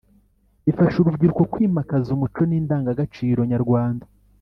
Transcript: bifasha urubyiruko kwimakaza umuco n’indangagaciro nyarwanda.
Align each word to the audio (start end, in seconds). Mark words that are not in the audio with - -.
bifasha 0.65 0.97
urubyiruko 0.99 1.43
kwimakaza 1.53 2.07
umuco 2.15 2.41
n’indangagaciro 2.49 3.41
nyarwanda. 3.51 4.05